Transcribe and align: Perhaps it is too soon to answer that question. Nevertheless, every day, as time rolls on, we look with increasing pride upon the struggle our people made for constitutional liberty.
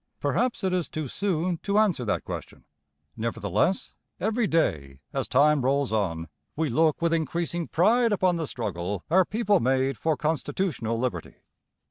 Perhaps 0.19 0.63
it 0.63 0.73
is 0.73 0.89
too 0.89 1.07
soon 1.07 1.59
to 1.59 1.77
answer 1.77 2.03
that 2.05 2.23
question. 2.23 2.65
Nevertheless, 3.15 3.93
every 4.19 4.47
day, 4.47 4.99
as 5.13 5.27
time 5.27 5.61
rolls 5.61 5.93
on, 5.93 6.27
we 6.55 6.69
look 6.71 6.99
with 7.03 7.13
increasing 7.13 7.67
pride 7.67 8.11
upon 8.11 8.35
the 8.37 8.47
struggle 8.47 9.03
our 9.11 9.25
people 9.25 9.59
made 9.59 9.99
for 9.99 10.17
constitutional 10.17 10.97
liberty. 10.97 11.35